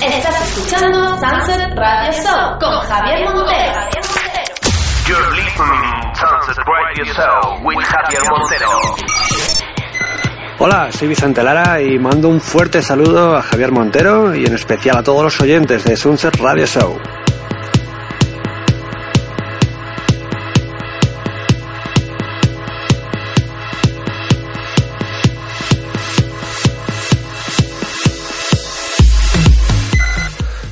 Estás 0.00 0.48
escuchando 0.48 1.16
Sunset 1.18 1.74
Radio 1.74 2.12
Show 2.12 2.58
con 2.60 2.80
Javier 2.88 3.24
Montero. 3.24 3.80
You're 5.06 5.30
listening 5.34 6.14
Sunset 6.14 6.56
Radio 6.64 7.04
Show 7.04 7.64
with 7.64 7.84
Javier 7.84 8.22
Montero. 8.30 8.68
Hola, 10.60 10.92
soy 10.92 11.08
Vicente 11.08 11.42
Lara 11.42 11.80
y 11.80 11.98
mando 11.98 12.28
un 12.28 12.40
fuerte 12.40 12.80
saludo 12.80 13.36
a 13.36 13.42
Javier 13.42 13.72
Montero 13.72 14.34
y 14.34 14.44
en 14.44 14.54
especial 14.54 14.98
a 14.98 15.02
todos 15.02 15.22
los 15.24 15.40
oyentes 15.40 15.82
de 15.84 15.96
Sunset 15.96 16.36
Radio 16.36 16.66
Show. 16.66 17.00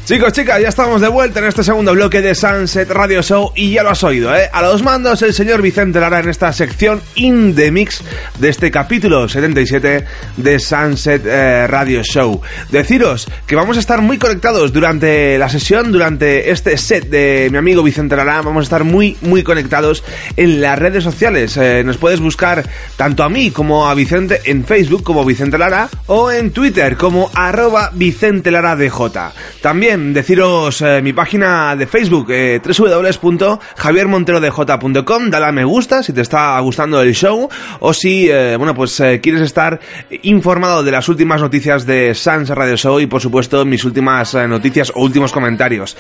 Chicos, 0.07 0.33
chicas, 0.35 0.63
ya 0.63 0.69
estamos 0.69 1.01
de 1.01 1.09
vuelta 1.09 1.41
en 1.41 1.47
este 1.47 1.65
segundo 1.65 1.93
bloque 1.93 2.23
de 2.23 2.37
Sunset 2.37 2.89
Radio 2.93 3.23
Show 3.23 3.51
y 3.57 3.73
ya 3.73 3.83
lo 3.83 3.91
has 3.91 4.05
oído, 4.05 4.33
¿eh? 4.37 4.49
A 4.53 4.63
los 4.63 4.85
mandos 4.85 5.21
el 5.23 5.35
señor 5.35 5.63
Vicente 5.63 5.99
Lara 5.99 6.21
en 6.21 6.29
esta 6.29 6.53
sección 6.53 7.03
In 7.17 7.57
The 7.57 7.73
Mix 7.73 8.05
de 8.39 8.49
este 8.49 8.71
capítulo 8.71 9.29
77 9.29 10.05
de 10.37 10.61
Sunset 10.61 11.27
eh, 11.27 11.67
Radio 11.67 12.05
Show. 12.05 12.41
Deciros 12.71 13.27
que 13.49 13.57
vamos 13.57 13.79
a 13.79 13.81
estar 13.81 14.01
muy 14.01 14.17
conectados 14.17 14.73
durante 14.73 15.39
la 15.39 15.49
sesión, 15.49 15.91
durante 15.91 16.53
este 16.53 16.79
set 16.79 17.09
de 17.09 17.49
mi 17.51 17.59
amigo 17.59 17.83
Vicente 17.83 18.15
Lara, 18.15 18.43
vamos 18.43 18.61
a 18.61 18.67
estar 18.67 18.85
muy, 18.85 19.17
muy 19.23 19.43
conectados 19.43 20.05
en 20.37 20.61
las 20.61 20.79
redes 20.79 21.03
sociales. 21.03 21.57
Eh, 21.57 21.83
nos 21.85 21.97
puedes 21.97 22.21
buscar 22.21 22.65
tanto 22.97 23.25
a 23.25 23.29
mí 23.29 23.51
como 23.51 23.89
a 23.89 23.95
Vicente 23.95 24.41
en 24.45 24.65
Facebook 24.65 25.03
como 25.03 25.25
Vicente 25.25 25.59
Lara 25.59 25.89
o 26.07 26.31
en 26.31 26.53
Twitter 26.53 26.97
como 26.97 27.29
arroba 27.35 27.91
Vicente 27.93 28.53
Lara 28.53 28.77
DJ. 28.77 29.33
También 29.61 29.96
deciros 29.97 30.83
eh, 30.83 31.01
mi 31.03 31.13
página 31.13 31.75
de 31.77 31.87
Facebook, 31.87 32.31
eh, 32.31 32.61
www.javiermonterodj.com, 32.63 35.31
dale 35.31 35.47
a 35.47 35.53
me 35.53 35.65
gusta 35.65 36.03
si 36.03 36.13
te 36.13 36.21
está 36.21 36.61
gustando 36.61 37.01
el 37.01 37.15
show 37.15 37.49
o 37.81 37.95
si, 37.95 38.29
eh, 38.31 38.57
bueno, 38.57 38.75
pues 38.75 38.99
eh, 39.01 39.21
quieres 39.23 39.41
estar 39.43 39.79
informado 40.23 40.83
de 40.83 40.91
las 40.91 41.09
últimas 41.09 41.41
noticias 41.41 41.87
de 41.87 42.13
Sans 42.15 42.49
Radio 42.51 42.77
Show 42.77 42.99
y, 43.01 43.07
por 43.07 43.21
supuesto, 43.21 43.65
mis 43.65 43.85
últimas 43.85 44.35
noticias 44.35 44.91
o 44.95 45.01
últimos 45.01 45.33
comentarios. 45.33 45.97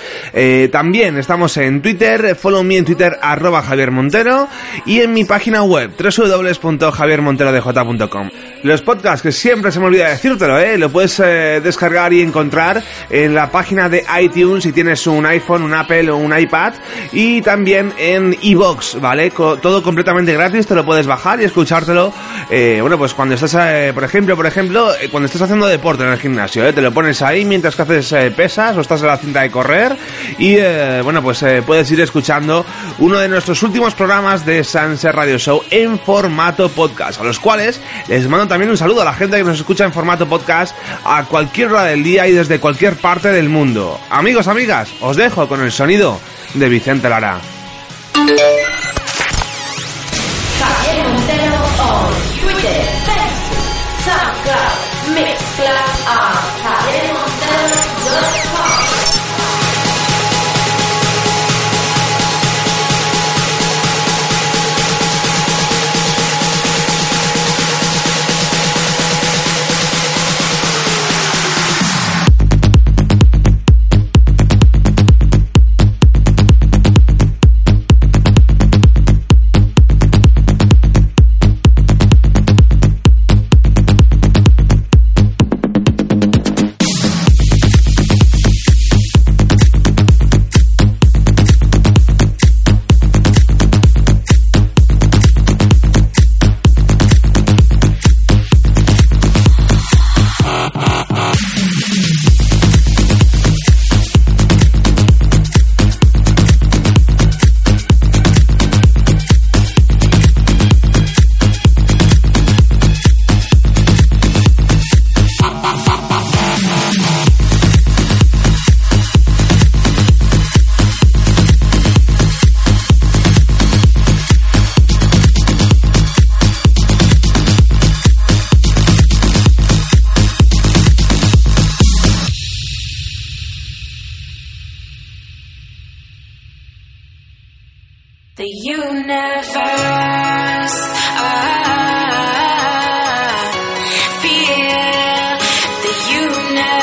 También 0.71 1.17
estamos 1.17 1.57
en 1.57 1.81
Twitter, 1.81 2.37
follow 2.37 2.63
me 2.63 2.77
en 2.77 2.85
Twitter, 2.85 3.17
arroba 3.23 3.63
Javier 3.63 3.91
Montero 3.91 4.47
y 4.85 5.01
en 5.01 5.15
mi 5.15 5.25
página 5.25 5.63
web, 5.63 5.93
www.javiermonterodj.com. 5.99 8.29
Los 8.63 8.83
podcasts, 8.83 9.23
que 9.23 9.33
siempre 9.33 9.73
se 9.73 9.81
me 9.81 9.87
olvida 9.87 10.11
decírtelo. 10.11 10.59
Lo 10.77 10.91
puedes 10.91 11.17
descargar 11.19 12.13
y 12.13 12.21
encontrar 12.21 12.83
en 13.11 13.35
la 13.35 13.51
página 13.51 13.86
de 13.89 14.05
iTunes 14.21 14.65
si 14.65 14.73
tienes 14.73 15.07
un 15.07 15.25
iPhone, 15.27 15.63
un 15.63 15.75
Apple 15.75 16.11
o 16.11 16.17
un 16.17 16.37
iPad 16.37 16.75
y 17.13 17.41
también 17.43 17.93
en 17.99 18.37
iBox, 18.41 19.01
¿vale? 19.01 19.31
Todo 19.31 19.83
completamente 19.83 20.33
gratis, 20.33 20.67
te 20.67 20.75
lo 20.75 20.85
puedes 20.85 21.07
bajar 21.07 21.41
y 21.41 21.45
escuchártelo, 21.45 22.13
eh, 22.51 22.79
bueno, 22.81 22.99
pues 22.99 23.15
cuando 23.15 23.35
estás, 23.35 23.57
eh, 23.59 23.93
por 23.95 24.05
ejemplo, 24.05 24.37
por 24.37 24.47
ejemplo, 24.47 24.95
eh, 25.01 25.09
cuando 25.11 25.27
estás 25.27 25.43
haciendo 25.43 25.67
deporte 25.67 26.05
en 26.05 26.11
el 26.11 26.19
gimnasio. 26.19 26.73
Te 26.73 26.81
lo 26.81 26.93
pones 26.93 27.23
ahí 27.23 27.45
mientras 27.45 27.77
que 27.77 27.83
haces 27.83 28.33
pesas 28.35 28.77
o 28.77 28.81
estás 28.81 29.01
en 29.01 29.09
la 29.09 29.17
cinta 29.17 29.43
de 29.43 29.51
correr 29.51 29.97
y, 30.39 30.57
bueno, 31.03 31.23
pues 31.23 31.45
puedes 31.65 31.91
ir 31.91 32.01
escuchando 32.01 32.65
uno 32.99 33.19
de 33.19 33.29
nuestros 33.29 33.63
últimos 33.63 33.95
programas 33.95 34.45
de 34.45 34.65
Sunset 34.65 35.13
Radio 35.13 35.39
Show 35.39 35.63
en 35.71 35.99
formato 35.99 36.69
podcast, 36.69 37.21
a 37.21 37.25
los 37.25 37.39
cuales 37.39 37.81
les 38.09 38.29
mando 38.29 38.49
también 38.49 38.71
un 38.71 38.77
saludo 38.77 39.03
a 39.03 39.05
la 39.05 39.15
gente 39.15 39.37
que 39.37 39.45
nos 39.45 39.59
escucha 39.59 39.85
en 39.85 39.93
formato 39.93 40.27
podcast 40.27 40.77
a 41.05 41.25
cualquier 41.25 41.69
hora 41.69 41.85
del 41.85 42.03
día 42.03 42.27
y 42.27 42.33
desde 42.33 42.61
cualquier 42.61 42.97
parte 42.97 43.31
del 43.33 43.49
mundo. 43.49 43.76
Amigos, 44.11 44.49
amigas, 44.49 44.89
os 45.01 45.17
dejo 45.17 45.49
con 45.49 45.61
el 45.63 45.71
sonido 45.71 46.19
de 46.55 46.69
Vicente 46.69 47.09
Lara. 47.11 47.39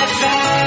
that 0.05 0.19
fast. 0.19 0.62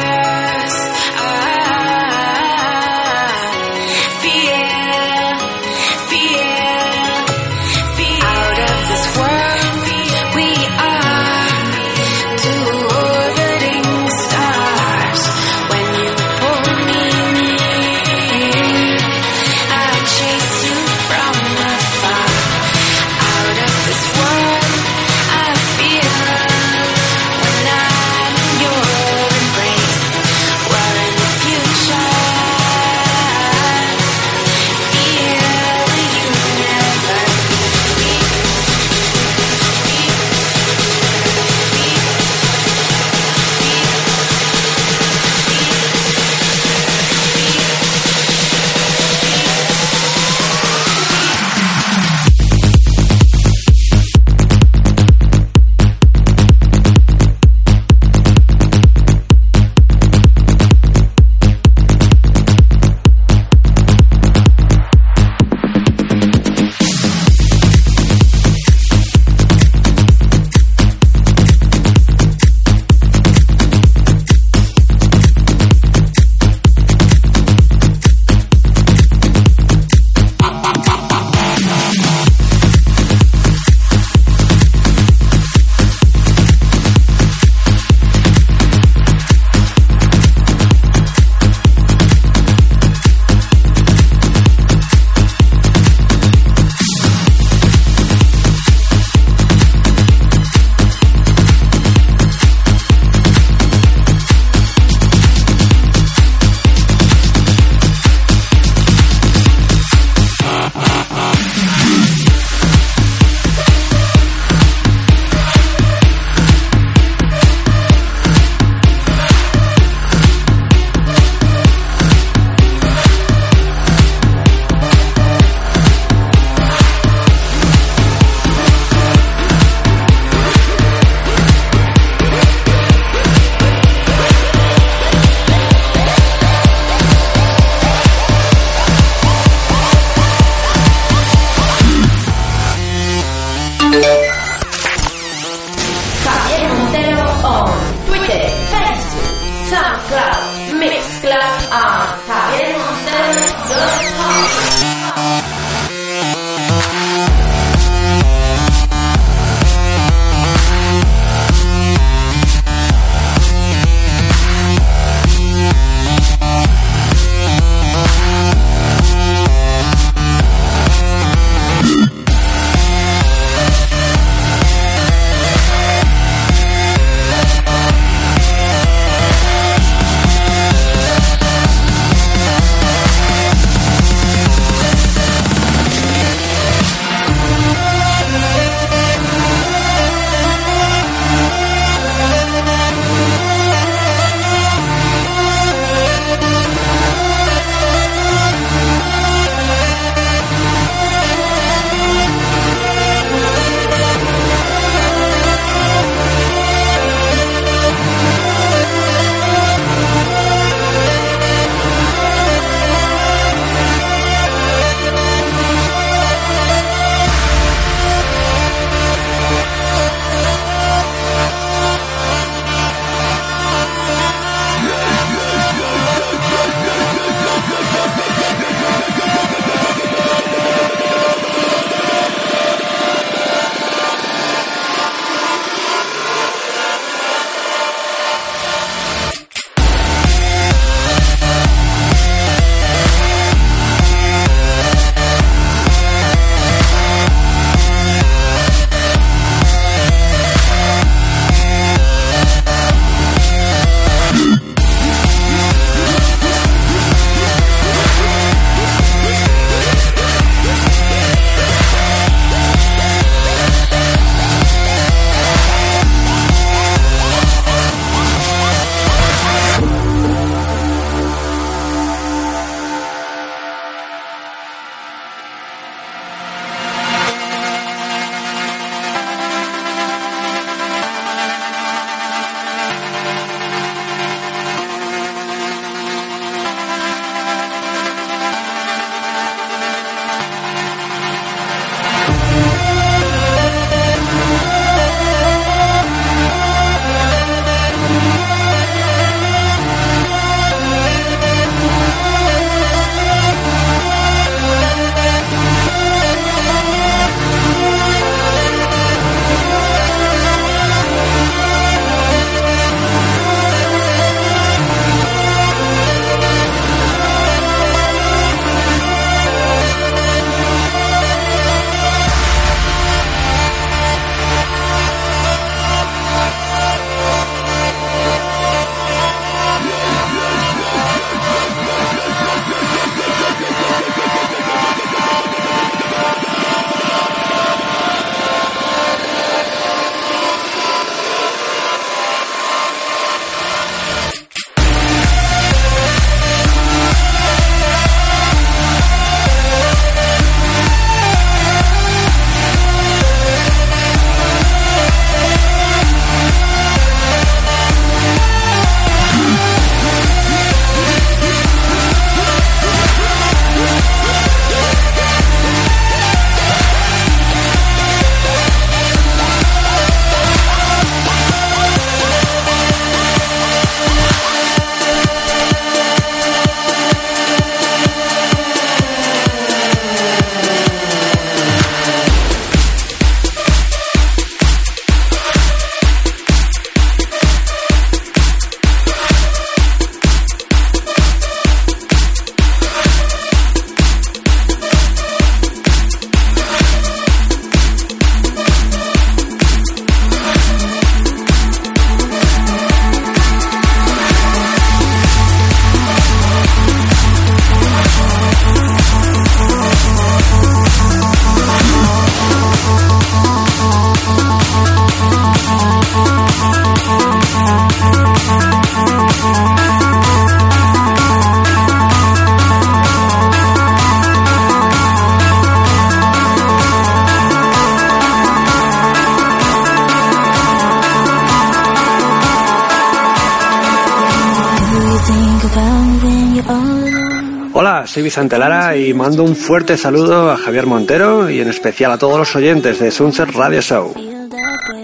Vicente 438.36 438.58
Lara 438.58 438.94
y 438.94 439.14
mando 439.14 439.44
un 439.44 439.56
fuerte 439.56 439.96
saludo 439.96 440.50
a 440.50 440.58
Javier 440.58 440.84
Montero 440.84 441.48
y 441.48 441.62
en 441.62 441.70
especial 441.70 442.12
a 442.12 442.18
todos 442.18 442.36
los 442.36 442.54
oyentes 442.54 442.98
de 442.98 443.10
Sunset 443.10 443.48
Radio 443.52 443.80
Show. 443.80 444.12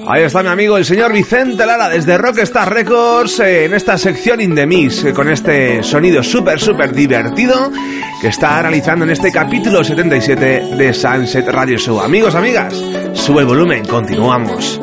Ahí 0.07 0.25
está 0.25 0.43
mi 0.43 0.51
amigo 0.51 0.77
el 0.77 0.85
señor 0.85 1.15
Vicente 1.15 1.65
Lara 1.65 1.89
desde 1.89 2.19
Rockstar 2.19 2.71
Records 2.71 3.41
eh, 3.41 3.65
en 3.65 3.73
esta 3.73 3.97
sección 3.97 4.43
In 4.43 4.55
The 4.55 4.67
Mix 4.67 5.05
eh, 5.05 5.15
con 5.15 5.31
este 5.31 5.83
sonido 5.83 6.23
súper 6.23 6.61
súper 6.61 6.93
divertido 6.93 7.73
que 8.21 8.29
está 8.29 8.61
realizando 8.61 9.07
en 9.07 9.13
este 9.13 9.33
capítulo 9.33 9.83
77 9.83 10.77
de 10.77 10.93
Sunset 10.93 11.49
Radio 11.49 11.79
Show. 11.79 12.03
Amigos, 12.03 12.35
amigas, 12.35 12.75
sube 13.15 13.41
el 13.41 13.47
volumen, 13.47 13.87
continuamos. 13.87 14.79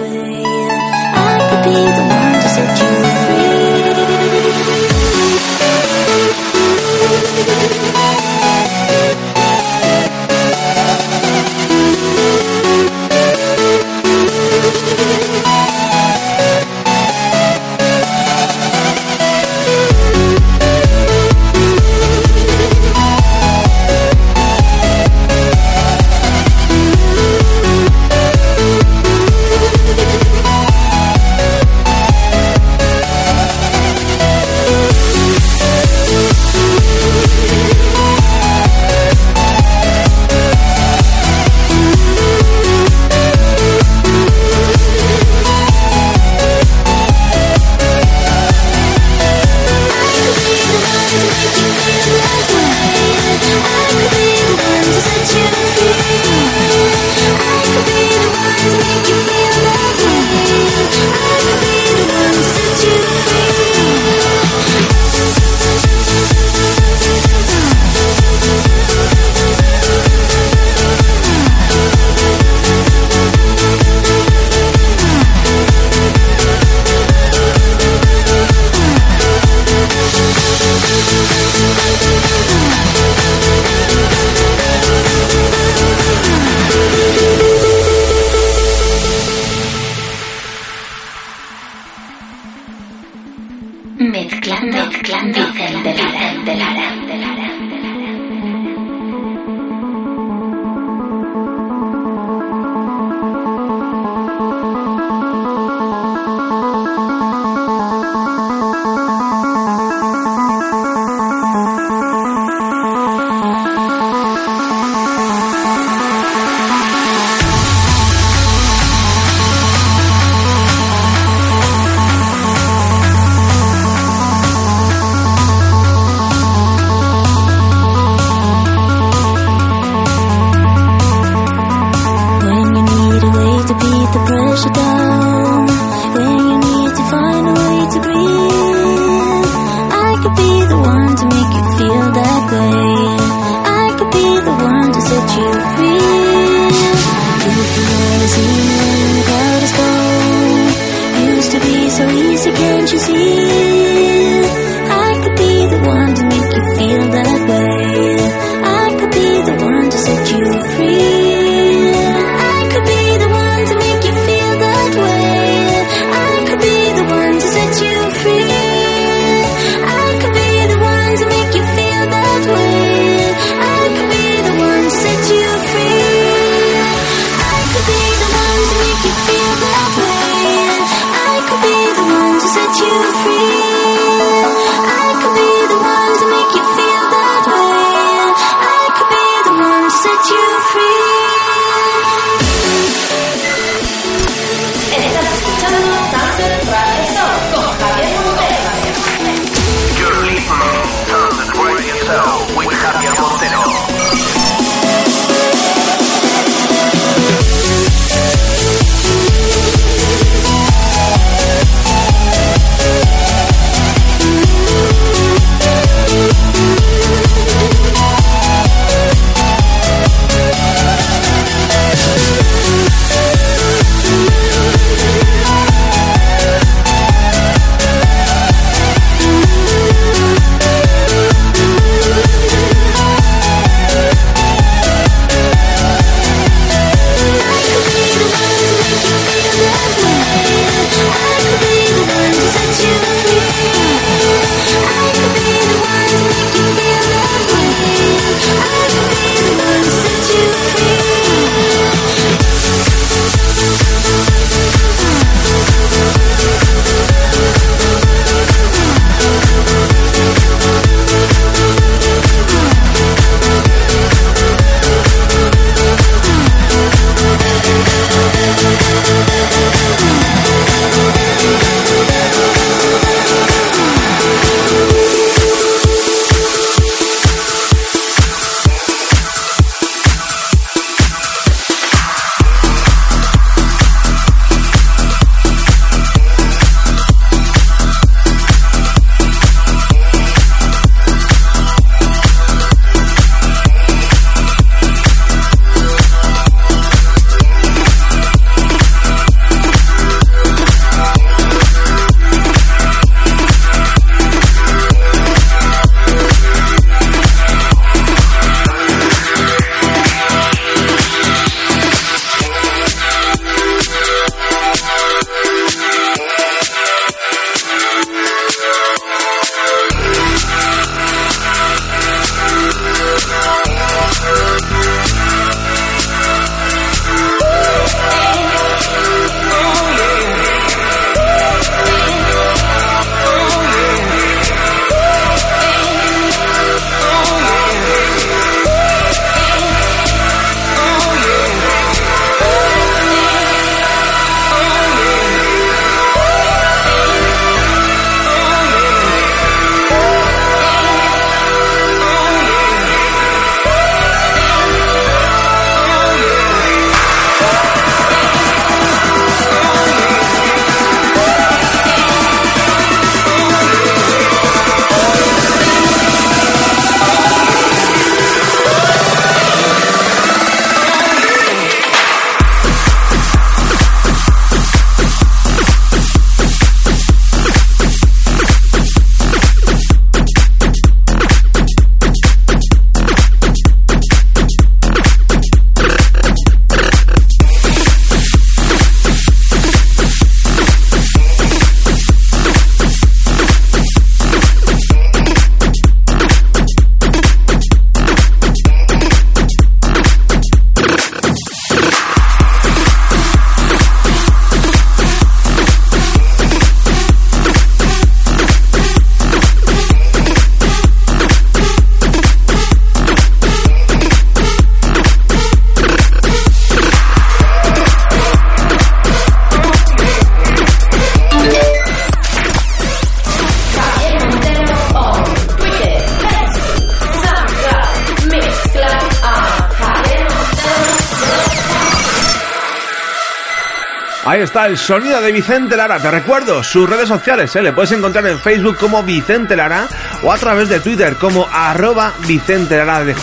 El 434.69 434.77
sonido 434.77 435.19
de 435.19 435.31
Vicente 435.31 435.75
Lara. 435.75 435.99
Te 435.99 436.11
recuerdo 436.11 436.61
sus 436.61 436.87
redes 436.87 437.07
sociales, 437.07 437.55
¿eh? 437.55 437.61
le 437.63 437.73
puedes 437.73 437.91
encontrar 437.91 438.27
en 438.27 438.37
Facebook 438.37 438.77
como 438.77 439.01
Vicente 439.01 439.55
Lara 439.55 439.87
o 440.21 440.31
a 440.31 440.37
través 440.37 440.69
de 440.69 440.79
Twitter 440.79 441.15
como 441.15 441.47
arroba 441.51 442.13
Vicente 442.27 442.77
Lara 442.77 443.03
DJ. 443.03 443.19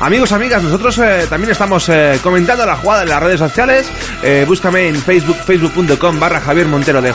Amigos, 0.00 0.32
amigas, 0.32 0.62
nosotros 0.62 0.98
eh, 0.98 1.26
también 1.30 1.52
estamos 1.52 1.88
eh, 1.88 2.18
comentando 2.22 2.66
la 2.66 2.76
jugada 2.76 3.02
en 3.02 3.08
las 3.08 3.22
redes 3.22 3.38
sociales. 3.38 3.90
Eh, 4.22 4.44
búscame 4.46 4.88
en 4.88 4.96
Facebook, 4.96 5.38
facebook.com 5.46 6.20
barra 6.20 6.42
Javier 6.42 6.66
Montero 6.66 7.00
DJ 7.00 7.14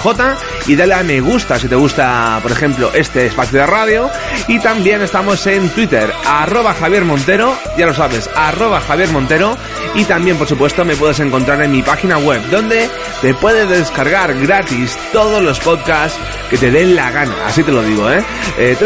y 0.65 0.75
dale 0.75 0.95
a 0.95 1.03
me 1.03 1.19
gusta 1.19 1.59
si 1.59 1.67
te 1.67 1.75
gusta, 1.75 2.39
por 2.41 2.51
ejemplo, 2.51 2.89
este 2.95 3.27
espacio 3.27 3.59
de 3.59 3.67
radio. 3.67 4.09
Y 4.47 4.57
también 4.59 5.03
estamos 5.03 5.45
en 5.45 5.69
Twitter, 5.69 6.11
arroba 6.25 6.73
Javier 6.73 7.05
Montero, 7.05 7.55
ya 7.77 7.85
lo 7.85 7.93
sabes, 7.93 8.29
arroba 8.35 8.81
Javier 8.81 9.09
Montero. 9.09 9.55
Y 9.95 10.05
también, 10.05 10.37
por 10.37 10.47
supuesto, 10.47 10.85
me 10.85 10.95
puedes 10.95 11.19
encontrar 11.19 11.61
en 11.61 11.71
mi 11.71 11.81
página 11.81 12.17
web, 12.17 12.41
donde 12.49 12.89
te 13.21 13.33
puedes 13.33 13.67
descargar 13.67 14.33
gratis 14.35 14.97
todos 15.11 15.41
los 15.41 15.59
podcasts 15.59 16.19
que 16.49 16.57
te 16.57 16.71
den 16.71 16.95
la 16.95 17.11
gana, 17.11 17.33
así 17.45 17.63
te 17.63 17.71
lo 17.71 17.81
digo, 17.81 18.09
¿eh? 18.09 18.23
eh 18.57 18.77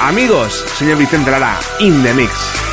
Amigos, 0.00 0.64
señor 0.76 0.98
Vicente 0.98 1.30
Lara, 1.30 1.58
in 1.80 2.02
the 2.02 2.14
mix. 2.14 2.67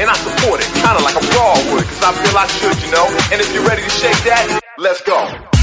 and 0.00 0.08
I 0.08 0.14
support 0.14 0.60
it, 0.60 0.66
kinda 0.72 0.98
like 1.04 1.14
a 1.14 1.24
raw 1.36 1.52
would, 1.72 1.84
cause 1.84 2.02
I 2.02 2.12
feel 2.16 2.36
I 2.36 2.46
should, 2.46 2.82
you 2.82 2.90
know. 2.90 3.06
And 3.32 3.40
if 3.40 3.52
you're 3.52 3.66
ready 3.66 3.82
to 3.82 3.90
shake 3.90 4.16
that, 4.24 4.60
let's 4.78 5.02
go. 5.02 5.59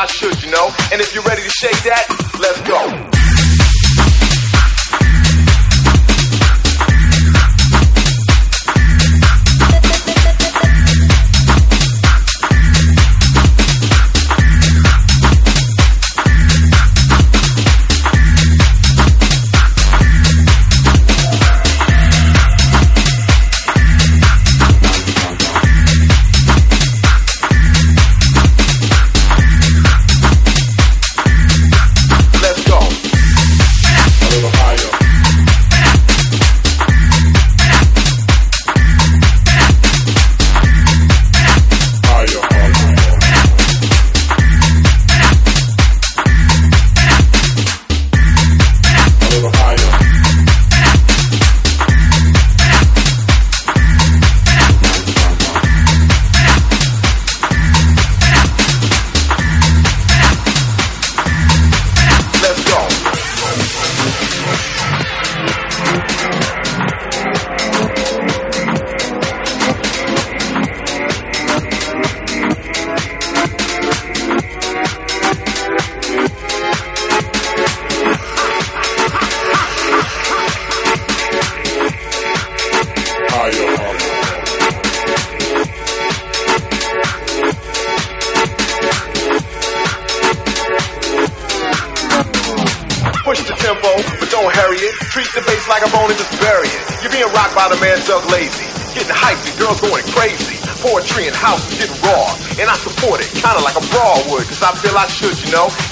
I 0.00 0.06
should, 0.06 0.42
you 0.42 0.50
know. 0.50 0.70
And 0.92 1.02
if 1.02 1.14
you're 1.14 1.22
ready 1.24 1.42
to 1.42 1.50
shake 1.50 1.82
that, 1.82 2.06
let's 2.40 2.58
go. 2.62 3.09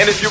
And 0.00 0.08
if 0.08 0.22
you 0.22 0.30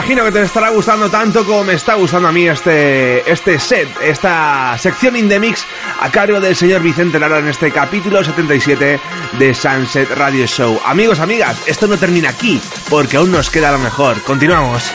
Imagino 0.00 0.24
que 0.24 0.32
te 0.32 0.40
estará 0.40 0.70
gustando 0.70 1.10
tanto 1.10 1.44
como 1.44 1.62
me 1.62 1.74
está 1.74 1.92
gustando 1.92 2.28
a 2.28 2.32
mí 2.32 2.48
este, 2.48 3.30
este 3.30 3.58
set, 3.58 3.86
esta 4.00 4.74
sección 4.78 5.14
in 5.14 5.30
a 6.00 6.10
cargo 6.10 6.40
del 6.40 6.56
señor 6.56 6.80
Vicente 6.80 7.18
Lara 7.18 7.38
en 7.38 7.48
este 7.48 7.70
capítulo 7.70 8.24
77 8.24 8.98
de 9.38 9.54
Sunset 9.54 10.10
Radio 10.12 10.46
Show. 10.46 10.80
Amigos, 10.86 11.20
amigas, 11.20 11.58
esto 11.66 11.86
no 11.86 11.98
termina 11.98 12.30
aquí 12.30 12.58
porque 12.88 13.18
aún 13.18 13.30
nos 13.30 13.50
queda 13.50 13.72
lo 13.72 13.78
mejor. 13.78 14.22
Continuamos. 14.22 14.90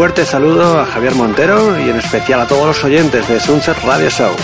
Fuerte 0.00 0.24
saludo 0.24 0.80
a 0.80 0.86
Javier 0.86 1.14
Montero 1.14 1.78
y 1.78 1.90
en 1.90 1.98
especial 1.98 2.40
a 2.40 2.46
todos 2.46 2.68
los 2.68 2.84
oyentes 2.84 3.28
de 3.28 3.38
Sunset 3.38 3.76
Radio 3.84 4.08
Show. 4.08 4.34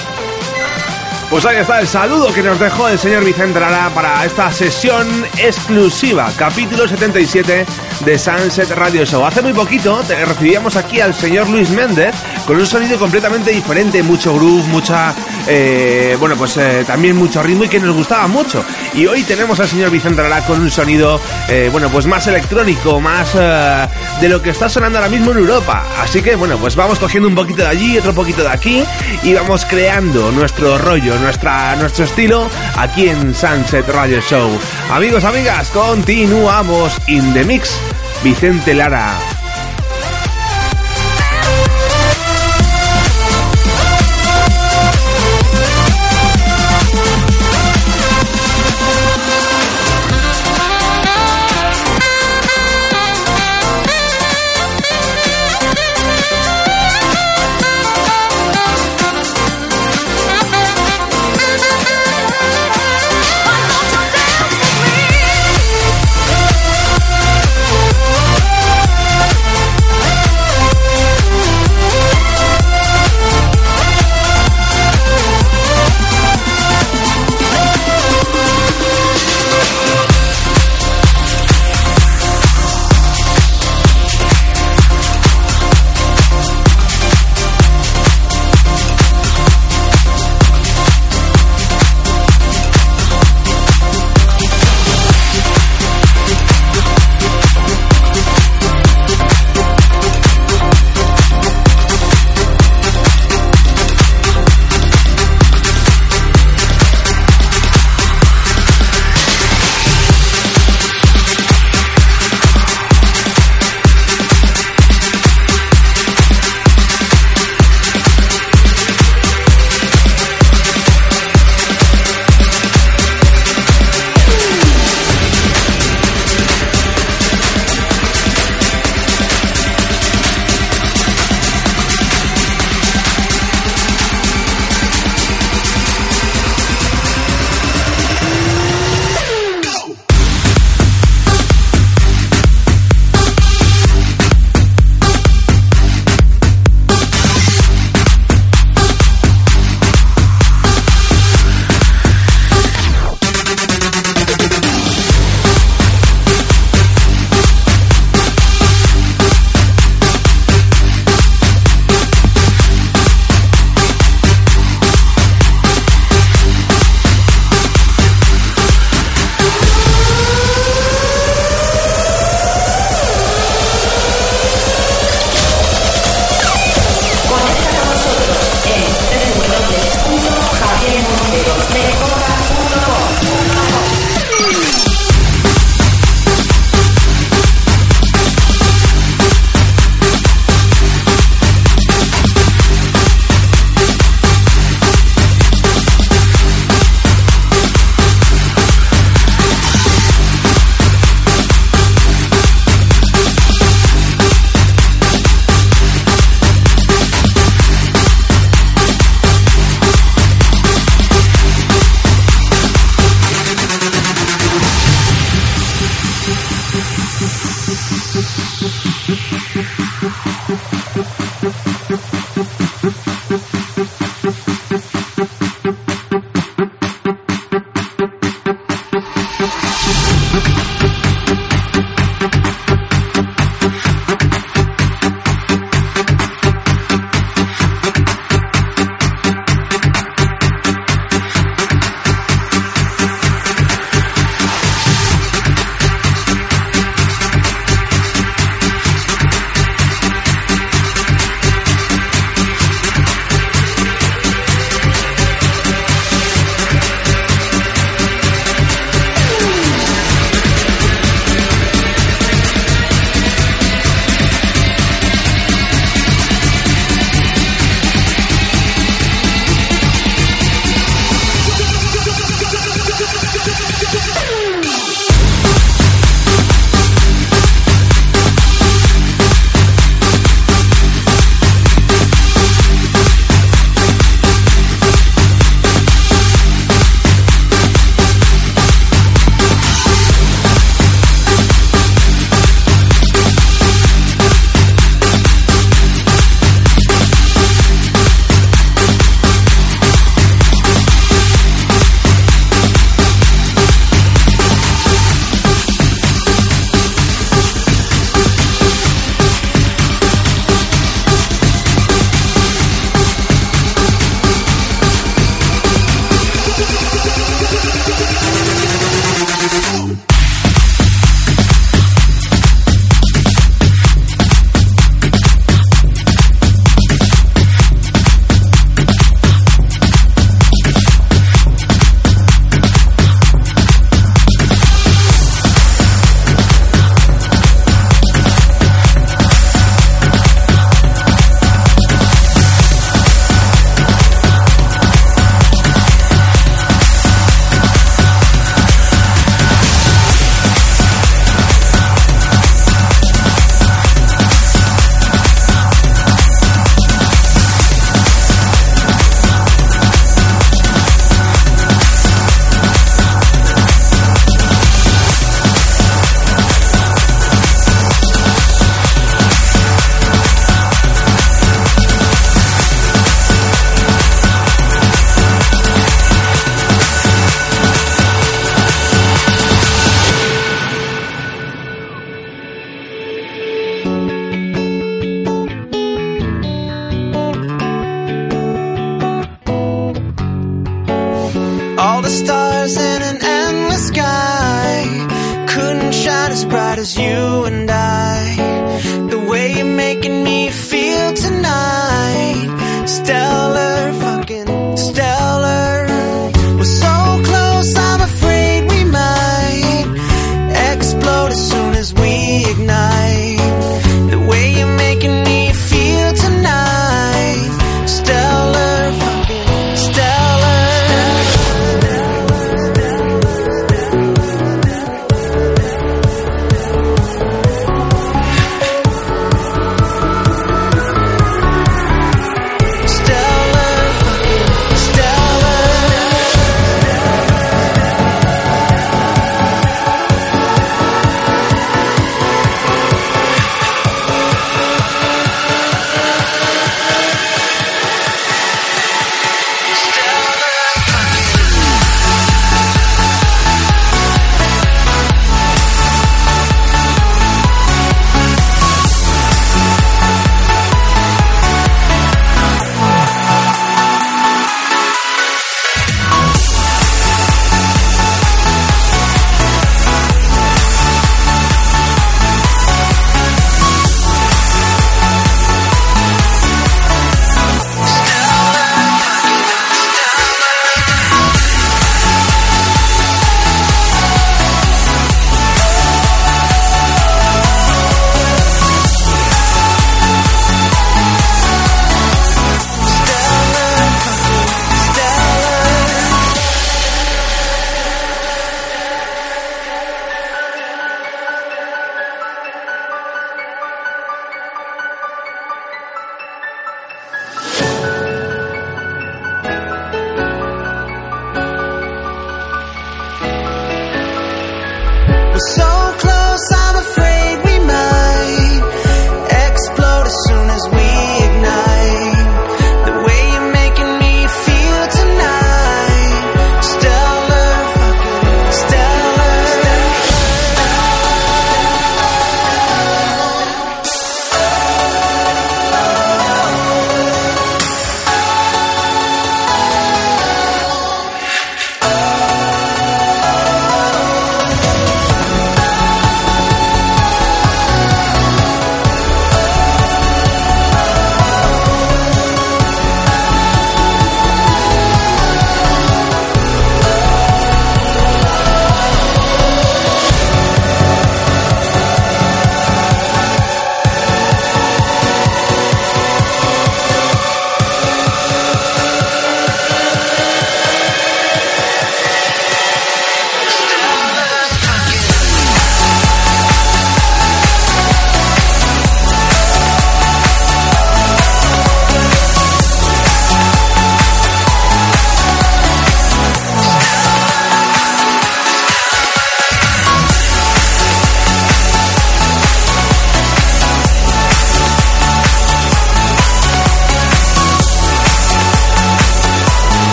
Pues 1.30 1.46
ahí 1.46 1.57
está 1.57 1.80
el 1.80 1.88
saludo 1.88 2.30
que 2.32 2.42
nos 2.42 2.61
dejó 2.61 2.88
el 2.88 2.98
señor 2.98 3.24
Vicente 3.24 3.59
Lara 3.59 3.90
para 3.94 4.22
esta 4.26 4.52
sesión 4.52 5.09
exclusiva, 5.38 6.30
capítulo 6.36 6.86
77 6.86 7.66
de 8.04 8.18
Sunset 8.18 8.70
Radio 8.72 9.07
Show. 9.07 9.24
Hace 9.24 9.40
muy 9.40 9.54
poquito 9.54 10.02
recibíamos 10.07 10.76
aquí 10.76 11.00
al 11.00 11.14
señor 11.14 11.48
Luis 11.48 11.70
Méndez 11.70 12.14
con 12.46 12.57
un 12.59 12.66
sonido 12.66 12.98
completamente 12.98 13.50
diferente, 13.50 14.02
mucho 14.02 14.34
groove, 14.34 14.66
mucha, 14.68 15.14
eh, 15.47 16.16
bueno, 16.18 16.36
pues 16.36 16.57
eh, 16.57 16.84
también 16.86 17.16
mucho 17.16 17.42
ritmo 17.42 17.64
y 17.64 17.68
que 17.68 17.80
nos 17.80 17.94
gustaba 17.94 18.26
mucho. 18.26 18.64
Y 18.94 19.07
hoy 19.07 19.22
tenemos 19.22 19.59
al 19.61 19.68
señor 19.68 19.90
Vicente 19.90 20.22
Lara 20.22 20.44
con 20.47 20.61
un 20.61 20.70
sonido, 20.70 21.20
eh, 21.49 21.68
bueno, 21.70 21.88
pues 21.90 22.07
más 22.07 22.26
electrónico, 22.26 23.01
más 23.01 23.34
de 23.34 24.28
lo 24.28 24.40
que 24.42 24.51
está 24.51 24.68
sonando 24.68 24.99
ahora 24.99 25.11
mismo 25.11 25.32
en 25.32 25.38
Europa. 25.38 25.84
Así 26.01 26.22
que, 26.22 26.34
bueno, 26.36 26.57
pues 26.59 26.74
vamos 26.76 26.99
cogiendo 26.99 27.28
un 27.28 27.34
poquito 27.34 27.62
de 27.62 27.68
allí, 27.68 27.99
otro 27.99 28.14
poquito 28.14 28.42
de 28.42 28.49
aquí 28.49 28.84
y 29.22 29.34
vamos 29.34 29.64
creando 29.64 30.32
nuestro 30.32 30.78
rollo, 30.78 31.18
nuestra, 31.18 31.76
nuestro 31.76 32.05
estilo 32.05 32.49
aquí 32.76 33.09
en 33.09 33.34
Sunset 33.34 33.88
Radio 33.88 34.20
Show. 34.20 34.51
Amigos, 34.90 35.24
amigas, 35.24 35.68
continuamos 35.70 36.97
in 37.07 37.32
the 37.34 37.44
mix. 37.44 37.78
Vicente 38.22 38.74
Lara. 38.74 39.36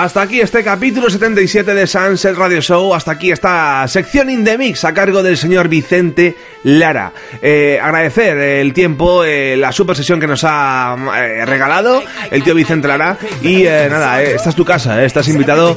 Hasta 0.00 0.22
aquí 0.22 0.40
este 0.40 0.62
capítulo 0.62 1.10
77 1.10 1.74
de 1.74 1.84
Sunset 1.88 2.36
Radio 2.36 2.60
Show. 2.60 2.94
Hasta 2.94 3.10
aquí 3.10 3.32
esta 3.32 3.84
sección 3.88 4.30
in 4.30 4.44
the 4.44 4.56
mix 4.56 4.84
a 4.84 4.94
cargo 4.94 5.24
del 5.24 5.36
señor 5.36 5.66
Vicente 5.66 6.36
Lara. 6.64 7.12
Eh, 7.40 7.78
agradecer 7.80 8.36
el 8.36 8.72
tiempo, 8.72 9.24
eh, 9.24 9.56
la 9.56 9.72
super 9.72 9.96
sesión 9.96 10.20
que 10.20 10.26
nos 10.26 10.44
ha 10.44 10.96
eh, 11.16 11.44
regalado 11.44 12.02
el 12.30 12.42
tío 12.42 12.54
Vicente 12.54 12.88
Lara. 12.88 13.16
Y 13.42 13.64
nada, 13.64 14.22
esta 14.22 14.50
es 14.50 14.54
tu 14.54 14.64
casa, 14.64 15.02
estás 15.04 15.28
invitado 15.28 15.76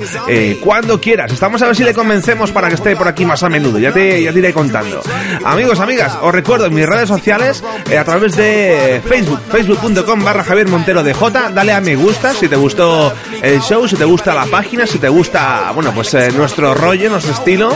cuando 0.61 0.99
quieras. 0.99 1.31
Estamos 1.31 1.61
a 1.61 1.67
ver 1.67 1.75
si 1.75 1.83
le 1.83 1.93
convencemos 1.93 2.51
para 2.51 2.67
que 2.67 2.75
esté 2.75 2.95
por 2.95 3.07
aquí 3.07 3.25
más 3.25 3.43
a 3.43 3.49
menudo. 3.49 3.79
Ya 3.79 3.91
te, 3.91 4.21
ya 4.21 4.31
te 4.31 4.39
iré 4.39 4.53
contando. 4.53 5.01
Amigos, 5.43 5.79
amigas, 5.79 6.17
os 6.21 6.33
recuerdo 6.33 6.65
en 6.65 6.73
mis 6.73 6.85
redes 6.85 7.07
sociales 7.07 7.63
a 7.97 8.03
través 8.03 8.35
de 8.35 9.01
Facebook, 9.07 9.39
facebook.com 9.51 10.23
barra 10.23 10.43
Javier 10.43 10.67
Montero 10.67 11.03
de 11.03 11.13
J. 11.13 11.51
Dale 11.51 11.73
a 11.73 11.81
me 11.81 11.95
gusta 11.95 12.33
si 12.33 12.47
te 12.47 12.55
gustó 12.55 13.13
el 13.41 13.59
show, 13.61 13.87
si 13.87 13.95
te 13.95 14.05
gusta 14.05 14.33
la 14.33 14.45
página, 14.45 14.85
si 14.85 14.99
te 14.99 15.09
gusta, 15.09 15.71
bueno, 15.73 15.91
pues 15.93 16.15
nuestro 16.35 16.73
rollo, 16.73 17.09
nuestro 17.09 17.33
estilo. 17.33 17.75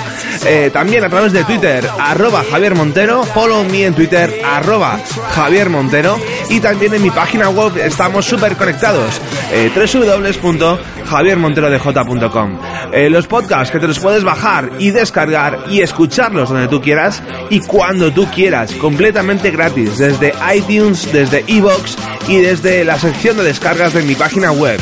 También 0.71 1.03
a 1.03 1.09
través 1.09 1.33
de 1.33 1.43
Twitter, 1.43 1.87
arroba 1.99 2.43
Javier 2.49 2.75
Montero, 2.75 2.94
follow 3.33 3.65
me 3.65 3.85
en 3.85 3.93
Twitter, 3.93 4.41
arroba 4.45 4.97
Javier 5.33 5.69
Montero. 5.69 6.17
Y 6.49 6.61
también 6.61 6.93
en 6.93 7.01
mi 7.01 7.11
página 7.11 7.49
web 7.49 7.75
estamos 7.77 8.25
súper 8.25 8.55
conectados, 8.55 9.19
eh, 9.51 9.69
www.javiermonterodej.com. 9.75 12.59
Eh, 12.93 13.09
los 13.09 13.27
podcasts 13.27 13.69
que 13.71 13.79
te 13.79 13.87
los 13.87 13.99
puedes 13.99 14.23
bajar 14.23 14.71
y 14.79 14.91
descargar 14.91 15.65
y 15.69 15.81
escucharlos 15.81 16.47
donde 16.49 16.69
tú 16.69 16.81
quieras 16.81 17.21
y 17.49 17.59
cuando 17.59 18.13
tú 18.13 18.27
quieras, 18.33 18.71
completamente 18.75 19.51
gratis, 19.51 19.97
desde 19.97 20.33
iTunes, 20.55 21.11
desde 21.11 21.43
Evox 21.47 21.97
y 22.29 22.37
desde 22.37 22.85
la 22.85 22.97
sección 22.97 23.35
de 23.37 23.43
descargas 23.43 23.93
de 23.93 24.03
mi 24.03 24.15
página 24.15 24.53
web. 24.53 24.79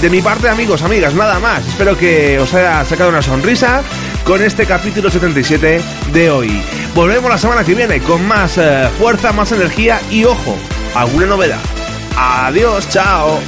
De 0.00 0.10
mi 0.10 0.20
parte, 0.20 0.48
amigos, 0.48 0.82
amigas, 0.82 1.14
nada 1.14 1.38
más. 1.38 1.64
Espero 1.68 1.96
que 1.96 2.40
os 2.40 2.52
haya 2.54 2.84
sacado 2.84 3.10
una 3.10 3.22
sonrisa 3.22 3.84
con 4.24 4.42
este 4.42 4.66
capítulo 4.66 5.10
77 5.10 5.80
de 6.12 6.30
hoy. 6.30 6.62
Volvemos 6.94 7.30
la 7.30 7.38
semana 7.38 7.64
que 7.64 7.74
viene 7.74 8.00
con 8.00 8.26
más 8.26 8.58
eh, 8.58 8.88
fuerza, 8.98 9.32
más 9.32 9.52
energía 9.52 10.00
y 10.10 10.24
ojo, 10.24 10.56
alguna 10.94 11.26
novedad. 11.26 11.60
Adiós, 12.16 12.88
chao. 12.88 13.40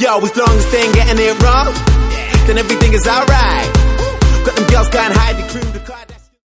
Yo, 0.00 0.16
as 0.20 0.36
long 0.36 0.48
as 0.50 0.70
they 0.70 0.82
ain't 0.82 0.94
getting 0.94 1.18
it 1.18 1.42
wrong, 1.42 1.74
then 2.46 2.56
everything 2.56 2.92
is 2.92 3.04
alright. 3.08 3.66
Got 4.46 4.54
them 4.54 4.66
girls 4.70 4.88
can't 4.90 5.12
hide 5.12 5.36
the 5.36 5.48
crew. 5.50 5.77